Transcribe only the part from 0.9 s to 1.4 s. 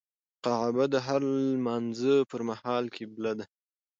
د هر